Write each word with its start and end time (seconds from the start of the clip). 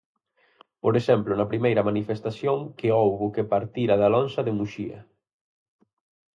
Por 0.83 0.93
exemplo 1.01 1.31
na 1.35 1.49
primeira 1.51 1.87
manifestación 1.89 2.57
que 2.77 2.93
houbo 2.99 3.25
que 3.35 3.49
partira 3.53 3.95
da 4.01 4.11
Lonxa 4.13 4.41
de 4.47 4.55
Muxía. 4.59 4.99